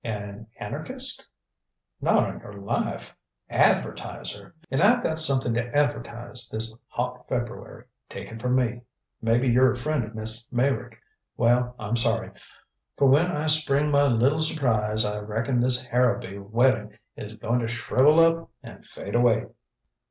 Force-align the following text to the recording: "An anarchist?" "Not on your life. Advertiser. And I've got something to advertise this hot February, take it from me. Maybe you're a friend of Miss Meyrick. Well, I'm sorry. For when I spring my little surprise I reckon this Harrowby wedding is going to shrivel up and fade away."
"An 0.03 0.47
anarchist?" 0.57 1.27
"Not 2.01 2.23
on 2.25 2.39
your 2.39 2.53
life. 2.53 3.15
Advertiser. 3.51 4.55
And 4.71 4.81
I've 4.81 5.03
got 5.03 5.19
something 5.19 5.53
to 5.53 5.75
advertise 5.77 6.49
this 6.49 6.73
hot 6.87 7.27
February, 7.29 7.85
take 8.09 8.31
it 8.31 8.41
from 8.41 8.55
me. 8.55 8.81
Maybe 9.21 9.47
you're 9.47 9.69
a 9.69 9.77
friend 9.77 10.03
of 10.03 10.15
Miss 10.15 10.51
Meyrick. 10.51 10.97
Well, 11.37 11.75
I'm 11.77 11.97
sorry. 11.97 12.31
For 12.97 13.05
when 13.07 13.27
I 13.27 13.45
spring 13.45 13.91
my 13.91 14.07
little 14.07 14.41
surprise 14.41 15.05
I 15.05 15.19
reckon 15.19 15.59
this 15.61 15.85
Harrowby 15.85 16.39
wedding 16.39 16.97
is 17.15 17.35
going 17.35 17.59
to 17.59 17.67
shrivel 17.67 18.19
up 18.21 18.49
and 18.63 18.83
fade 18.83 19.13
away." 19.13 19.45